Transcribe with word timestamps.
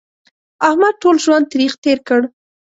احمد 0.67 0.93
ټول 1.01 1.15
ژوند 1.23 1.45
تریخ 1.53 1.73
تېر 1.83 1.97
کړ. 2.07 2.21